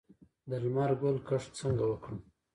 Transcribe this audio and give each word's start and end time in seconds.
د 0.49 0.51
لمر 0.63 0.91
ګل 1.01 1.17
کښت 1.27 1.49
څنګه 1.59 1.83
وکړم؟ 1.87 2.19